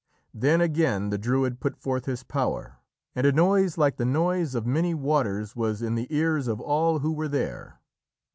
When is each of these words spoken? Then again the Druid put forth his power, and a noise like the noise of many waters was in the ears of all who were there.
Then 0.33 0.61
again 0.61 1.11
the 1.11 1.19
Druid 1.19 1.59
put 1.59 1.77
forth 1.77 2.05
his 2.05 2.23
power, 2.23 2.79
and 3.15 3.27
a 3.27 3.31
noise 3.31 3.77
like 3.77 3.97
the 3.97 4.03
noise 4.03 4.55
of 4.55 4.65
many 4.65 4.95
waters 4.95 5.55
was 5.55 5.83
in 5.83 5.93
the 5.93 6.07
ears 6.09 6.47
of 6.47 6.59
all 6.59 6.97
who 6.97 7.11
were 7.13 7.27
there. 7.27 7.79